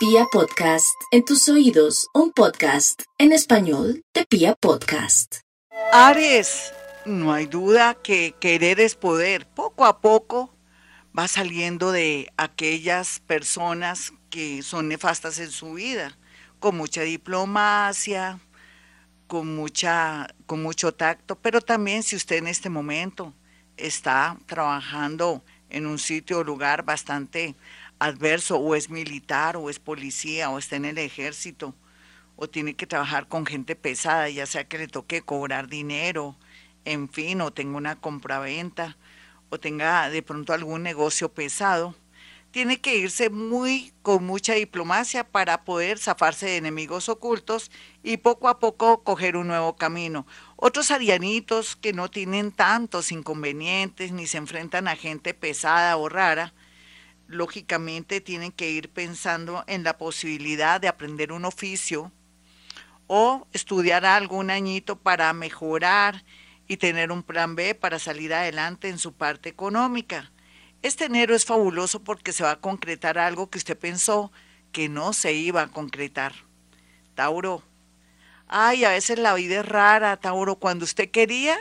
[0.00, 5.40] Pia Podcast, en tus oídos, un podcast en español de Pia Podcast.
[5.92, 6.72] Aries,
[7.04, 9.46] no hay duda que querer es poder.
[9.46, 10.56] Poco a poco
[11.16, 16.16] va saliendo de aquellas personas que son nefastas en su vida,
[16.60, 18.40] con mucha diplomacia,
[19.26, 23.34] con, mucha, con mucho tacto, pero también si usted en este momento
[23.76, 27.54] está trabajando en un sitio o lugar bastante
[28.00, 31.74] adverso, o es militar, o es policía, o está en el ejército,
[32.36, 36.36] o tiene que trabajar con gente pesada, ya sea que le toque cobrar dinero,
[36.84, 38.96] en fin, o tenga una compraventa,
[39.50, 41.94] o tenga de pronto algún negocio pesado,
[42.50, 47.70] tiene que irse muy con mucha diplomacia para poder zafarse de enemigos ocultos
[48.02, 50.26] y poco a poco coger un nuevo camino.
[50.56, 56.52] Otros arianitos que no tienen tantos inconvenientes ni se enfrentan a gente pesada o rara,
[57.30, 62.10] lógicamente tienen que ir pensando en la posibilidad de aprender un oficio
[63.06, 66.24] o estudiar algún añito para mejorar
[66.66, 70.32] y tener un plan B para salir adelante en su parte económica.
[70.82, 74.32] Este enero es fabuloso porque se va a concretar algo que usted pensó
[74.72, 76.32] que no se iba a concretar.
[77.14, 77.62] Tauro.
[78.48, 80.56] Ay, a veces la vida es rara, Tauro.
[80.56, 81.56] Cuando usted quería,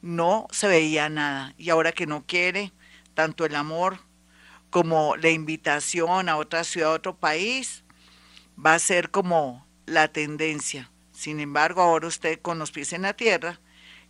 [0.00, 1.54] no se veía nada.
[1.58, 2.72] Y ahora que no quiere,
[3.14, 4.09] tanto el amor
[4.70, 7.84] como la invitación a otra ciudad, a otro país,
[8.64, 10.90] va a ser como la tendencia.
[11.12, 13.60] Sin embargo, ahora usted con los pies en la tierra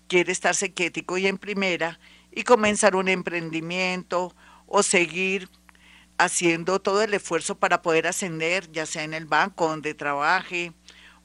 [0.06, 1.98] quiere estarse quietico y en primera
[2.33, 4.34] y comenzar un emprendimiento
[4.66, 5.48] o seguir
[6.19, 10.72] haciendo todo el esfuerzo para poder ascender, ya sea en el banco donde trabaje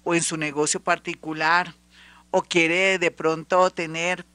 [0.03, 1.75] o en su negocio particular,
[2.31, 4.25] o quiere de pronto tener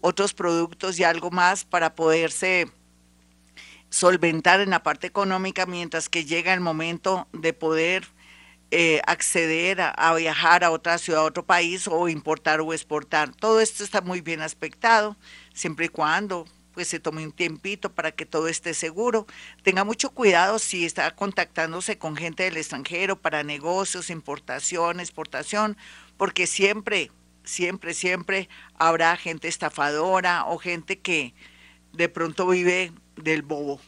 [0.00, 2.70] otros productos y algo más para poderse
[3.92, 8.08] solventar en la parte económica mientras que llega el momento de poder
[8.70, 13.34] eh, acceder a, viajar a otra ciudad, a otro país o importar o exportar.
[13.34, 15.14] Todo esto está muy bien aspectado,
[15.52, 19.26] siempre y cuando pues se tome un tiempito para que todo esté seguro.
[19.62, 25.76] Tenga mucho cuidado si está contactándose con gente del extranjero para negocios, importación, exportación,
[26.16, 27.10] porque siempre,
[27.44, 31.34] siempre, siempre habrá gente estafadora o gente que
[31.92, 33.80] de pronto vive del bobo.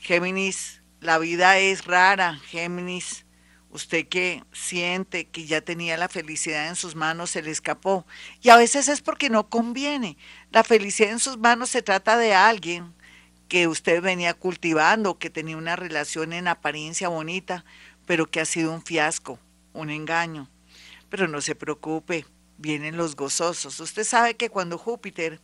[0.00, 3.26] Géminis, la vida es rara, Géminis.
[3.72, 8.04] Usted que siente que ya tenía la felicidad en sus manos, se le escapó.
[8.42, 10.16] Y a veces es porque no conviene.
[10.50, 12.92] La felicidad en sus manos se trata de alguien
[13.48, 17.64] que usted venía cultivando, que tenía una relación en apariencia bonita,
[18.06, 19.38] pero que ha sido un fiasco,
[19.72, 20.50] un engaño.
[21.08, 22.26] Pero no se preocupe,
[22.58, 23.78] vienen los gozosos.
[23.78, 25.40] Usted sabe que cuando Júpiter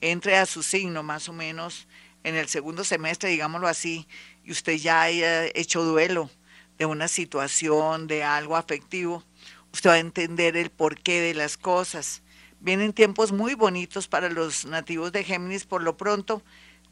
[0.00, 1.88] entre a su signo, más o menos
[2.24, 4.06] en el segundo semestre, digámoslo así,
[4.44, 6.30] y usted ya haya hecho duelo
[6.78, 9.24] de una situación, de algo afectivo,
[9.72, 12.22] usted va a entender el porqué de las cosas.
[12.60, 16.42] Vienen tiempos muy bonitos para los nativos de Géminis, por lo pronto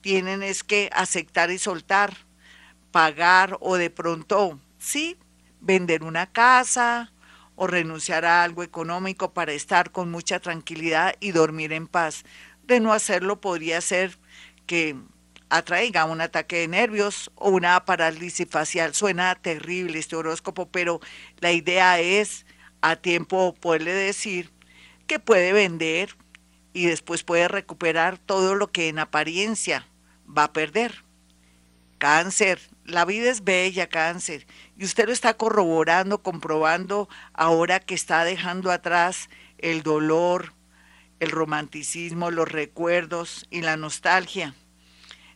[0.00, 2.16] tienen es que aceptar y soltar,
[2.90, 5.16] pagar o de pronto, sí,
[5.60, 7.12] vender una casa
[7.56, 12.24] o renunciar a algo económico para estar con mucha tranquilidad y dormir en paz.
[12.68, 14.18] De no hacerlo podría ser
[14.66, 14.94] que
[15.48, 18.94] atraiga un ataque de nervios o una parálisis facial.
[18.94, 21.00] Suena terrible este horóscopo, pero
[21.38, 22.44] la idea es
[22.82, 24.50] a tiempo poderle decir
[25.06, 26.14] que puede vender
[26.74, 29.86] y después puede recuperar todo lo que en apariencia
[30.26, 31.04] va a perder.
[31.96, 34.46] Cáncer, la vida es bella, cáncer,
[34.76, 40.52] y usted lo está corroborando, comprobando ahora que está dejando atrás el dolor,
[41.20, 44.54] el romanticismo, los recuerdos y la nostalgia.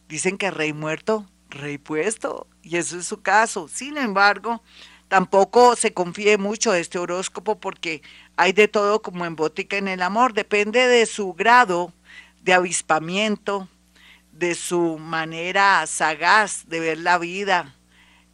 [0.08, 3.68] Dicen que rey muerto, rey puesto, y eso es su caso.
[3.68, 4.62] Sin embargo,
[5.08, 8.02] tampoco se confíe mucho de este horóscopo porque
[8.36, 10.34] hay de todo como en bótica en el amor.
[10.34, 11.92] Depende de su grado
[12.42, 13.68] de avispamiento,
[14.32, 17.74] de su manera sagaz de ver la vida,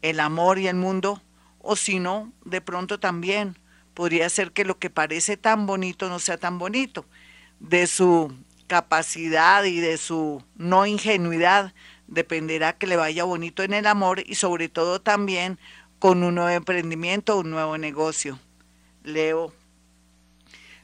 [0.03, 1.23] el amor y el mundo,
[1.61, 3.59] o si no, de pronto también
[3.95, 7.05] podría ser que lo que parece tan bonito no sea tan bonito,
[7.61, 8.33] de su
[8.67, 11.73] capacidad y de su no ingenuidad
[12.07, 15.59] dependerá que le vaya bonito en el amor y sobre todo también
[15.99, 18.39] con un nuevo emprendimiento, un nuevo negocio.
[19.05, 19.53] Leo.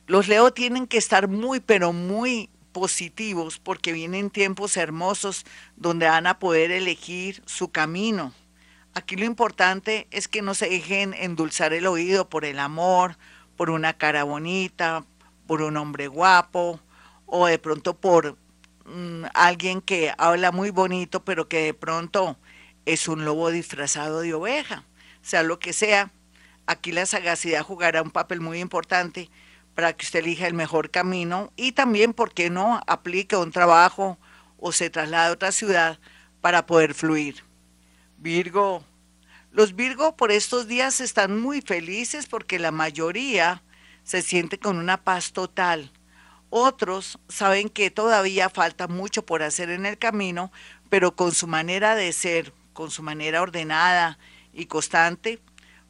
[0.07, 6.27] Los Leo tienen que estar muy, pero muy positivos porque vienen tiempos hermosos donde van
[6.27, 8.35] a poder elegir su camino.
[8.95, 13.17] Aquí lo importante es que no se dejen endulzar el oído por el amor,
[13.57, 15.05] por una cara bonita,
[15.47, 16.81] por un hombre guapo,
[17.27, 18.37] o de pronto por
[18.85, 22.37] mm, alguien que habla muy bonito, pero que de pronto
[22.87, 24.85] es un lobo disfrazado de oveja,
[25.23, 26.11] sea lo que sea.
[26.67, 29.31] Aquí la sagacidad jugará un papel muy importante
[29.75, 34.19] para que usted elija el mejor camino y también, ¿por qué no?, aplique un trabajo
[34.59, 35.99] o se traslade a otra ciudad
[36.41, 37.43] para poder fluir.
[38.19, 38.85] Virgo,
[39.51, 43.63] los Virgo por estos días están muy felices porque la mayoría
[44.05, 45.91] se siente con una paz total.
[46.51, 50.53] Otros saben que todavía falta mucho por hacer en el camino,
[50.89, 54.19] pero con su manera de ser, con su manera ordenada
[54.53, 55.41] y constante,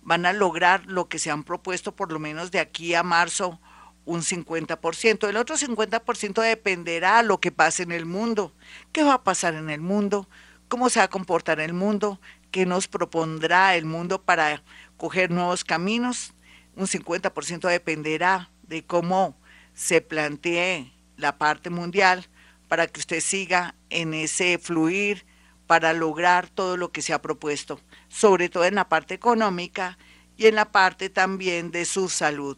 [0.01, 3.61] van a lograr lo que se han propuesto por lo menos de aquí a marzo
[4.07, 5.29] un 50%.
[5.29, 8.53] El otro 50% dependerá de lo que pase en el mundo.
[8.93, 10.29] ¿Qué va a pasar en el mundo?
[10.69, 12.21] ¿Cómo se va a comportar el mundo?
[12.51, 14.63] ¿Qué nos propondrá el mundo para
[14.97, 16.35] coger nuevos caminos?
[16.77, 19.37] Un 50% dependerá de cómo
[19.75, 22.27] se plantee la parte mundial
[22.69, 25.25] para que usted siga en ese fluir
[25.67, 29.99] para lograr todo lo que se ha propuesto, sobre todo en la parte económica
[30.37, 32.57] y en la parte también de su salud.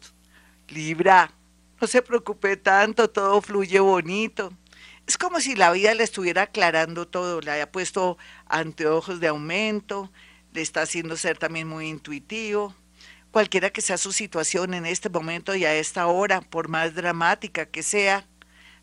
[0.68, 1.30] Libra,
[1.80, 4.52] no se preocupe tanto, todo fluye bonito.
[5.06, 10.10] Es como si la vida le estuviera aclarando todo, le haya puesto anteojos de aumento,
[10.52, 12.74] le está haciendo ser también muy intuitivo.
[13.36, 17.66] Cualquiera que sea su situación en este momento y a esta hora, por más dramática
[17.66, 18.26] que sea,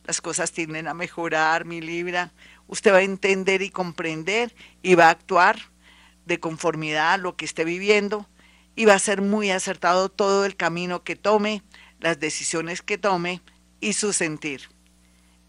[0.03, 2.31] las cosas tienden a mejorar, mi Libra.
[2.67, 4.53] Usted va a entender y comprender
[4.83, 5.57] y va a actuar
[6.27, 8.29] de conformidad a lo que esté viviendo
[8.75, 11.63] y va a ser muy acertado todo el camino que tome
[11.99, 13.41] las decisiones que tome
[13.79, 14.69] y su sentir.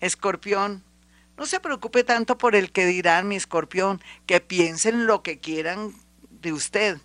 [0.01, 0.83] Escorpión,
[1.37, 5.93] no se preocupe tanto por el que dirán, mi escorpión, que piensen lo que quieran
[6.31, 6.97] de usted.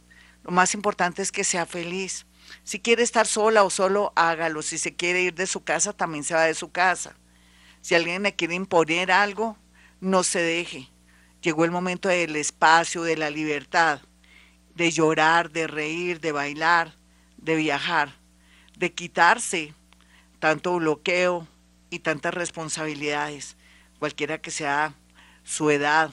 [0.49, 2.25] Lo más importante es que sea feliz.
[2.63, 4.63] Si quiere estar sola o solo, hágalo.
[4.63, 7.15] Si se quiere ir de su casa, también se va de su casa.
[7.81, 9.59] Si alguien le quiere imponer algo,
[10.01, 10.89] no se deje.
[11.43, 14.01] Llegó el momento del espacio, de la libertad,
[14.73, 16.95] de llorar, de reír, de bailar,
[17.37, 18.19] de viajar
[18.79, 19.73] de quitarse
[20.39, 21.47] tanto bloqueo
[21.89, 23.57] y tantas responsabilidades,
[23.99, 24.95] cualquiera que sea
[25.43, 26.11] su edad,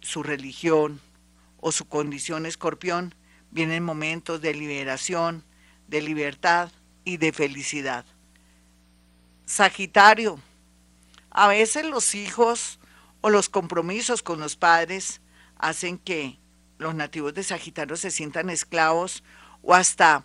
[0.00, 1.00] su religión
[1.58, 3.16] o su condición escorpión,
[3.56, 5.42] vienen momentos de liberación,
[5.88, 6.70] de libertad
[7.04, 8.04] y de felicidad.
[9.46, 10.38] Sagitario,
[11.30, 12.78] a veces los hijos
[13.22, 15.22] o los compromisos con los padres
[15.56, 16.38] hacen que
[16.76, 19.24] los nativos de Sagitario se sientan esclavos
[19.62, 20.22] o hasta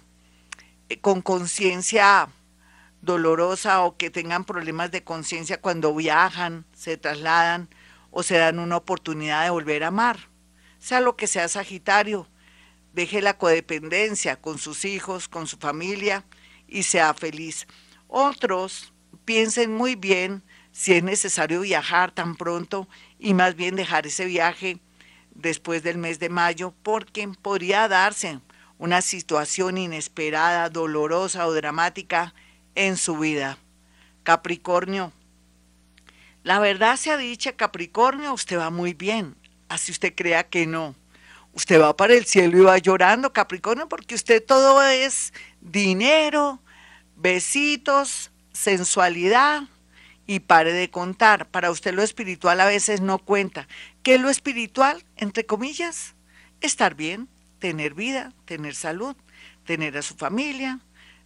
[0.89, 2.27] eh, con conciencia
[3.01, 7.69] dolorosa o que tengan problemas de conciencia cuando viajan, se trasladan
[8.09, 10.19] o se dan una oportunidad de volver a amar.
[10.79, 12.27] Sea lo que sea Sagitario,
[12.93, 16.25] deje la codependencia con sus hijos, con su familia
[16.67, 17.67] y sea feliz.
[18.07, 18.93] Otros
[19.25, 22.87] piensen muy bien si es necesario viajar tan pronto
[23.19, 24.79] y más bien dejar ese viaje
[25.35, 28.39] después del mes de mayo porque podría darse
[28.77, 32.33] una situación inesperada, dolorosa o dramática
[32.75, 33.57] en su vida.
[34.23, 35.11] Capricornio.
[36.43, 39.35] La verdad se ha dicho, Capricornio, usted va muy bien,
[39.69, 40.95] así usted crea que no.
[41.53, 46.61] Usted va para el cielo y va llorando, Capricornio, porque usted todo es dinero,
[47.15, 49.63] besitos, sensualidad
[50.25, 51.49] y pare de contar.
[51.49, 53.67] Para usted lo espiritual a veces no cuenta.
[54.01, 55.03] ¿Qué es lo espiritual?
[55.17, 56.15] Entre comillas,
[56.61, 57.27] estar bien,
[57.59, 59.15] tener vida, tener salud,
[59.65, 60.79] tener a su familia,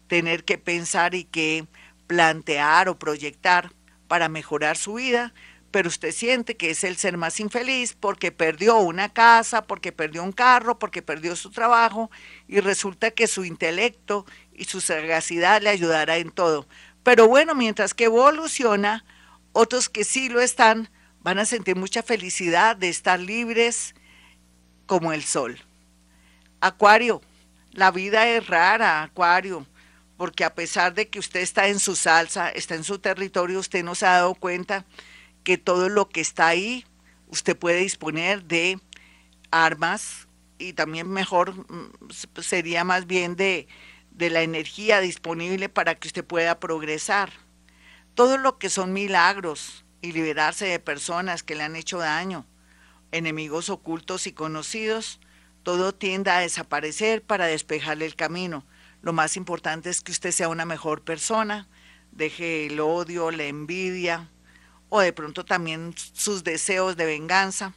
[0.08, 1.68] tener que pensar y que
[2.08, 3.72] plantear o proyectar
[4.08, 5.34] para mejorar su vida,
[5.76, 10.24] pero usted siente que es el ser más infeliz porque perdió una casa, porque perdió
[10.24, 12.10] un carro, porque perdió su trabajo
[12.48, 16.66] y resulta que su intelecto y su sagacidad le ayudará en todo.
[17.04, 19.04] Pero bueno, mientras que evoluciona,
[19.52, 20.90] otros que sí lo están
[21.20, 23.96] van a sentir mucha felicidad de estar libres
[24.86, 25.60] como el sol.
[26.62, 27.22] Acuario,
[27.74, 29.68] la vida es rara, Acuario,
[30.16, 33.84] porque a pesar de que usted está en su salsa, está en su territorio, usted
[33.84, 34.86] no se ha dado cuenta
[35.46, 36.86] que todo lo que está ahí,
[37.28, 38.80] usted puede disponer de
[39.52, 42.10] armas y también mejor mm,
[42.42, 43.68] sería más bien de,
[44.10, 47.32] de la energía disponible para que usted pueda progresar.
[48.16, 52.48] Todo lo que son milagros y liberarse de personas que le han hecho daño,
[53.12, 55.20] enemigos ocultos y conocidos,
[55.62, 58.66] todo tiende a desaparecer para despejarle el camino.
[59.04, 61.68] Lo más importante es que usted sea una mejor persona,
[62.12, 64.32] deje el odio, la envidia
[64.90, 67.74] o de pronto también sus deseos de venganza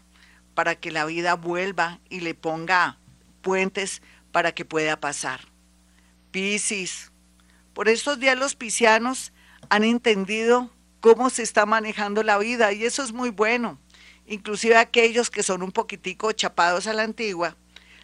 [0.55, 2.99] para que la vida vuelva y le ponga
[3.43, 5.41] puentes para que pueda pasar.
[6.31, 7.13] Piscis.
[7.73, 9.33] Por estos días los piscianos
[9.71, 13.79] han entendido cómo se está manejando la vida y eso es muy bueno.
[14.27, 17.57] inclusive aquellos que son un poquitico chapados a la antigua,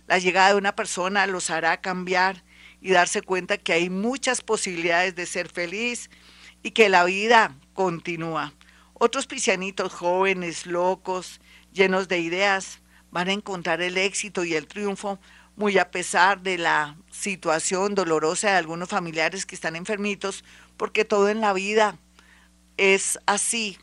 [0.06, 2.44] la llegada de una persona los hará cambiar
[2.80, 6.08] y darse cuenta que hay muchas posibilidades de ser feliz
[6.62, 8.54] y que la vida continúa.
[9.04, 11.38] Otros piscianitos jóvenes, locos,
[11.74, 12.80] llenos de ideas,
[13.10, 15.18] van a encontrar el éxito y el triunfo
[15.56, 20.42] muy a pesar de la situación dolorosa de algunos familiares que están enfermitos,
[20.78, 21.98] porque todo en la vida
[22.78, 23.76] es así.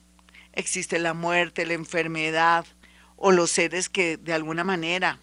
[0.54, 2.66] Existe la muerte, la enfermedad
[3.16, 5.20] o los seres que de alguna manera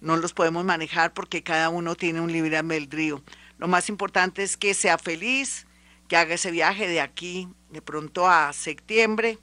[0.00, 3.22] no los podemos manejar porque cada uno tiene un libre albedrío.
[3.58, 5.66] Lo más importante es que sea feliz,
[6.08, 9.38] que haga ese viaje de aquí de pronto a septiembre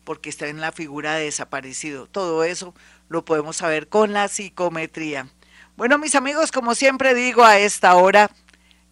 [0.05, 2.07] porque está en la figura de desaparecido.
[2.07, 2.75] Todo eso
[3.11, 5.29] lo podemos saber con la psicometría.
[5.77, 8.31] Bueno, mis amigos, como siempre digo, a esta hora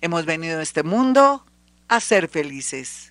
[0.01, 1.47] hemos venido a este mundo
[1.87, 3.07] a ser felices.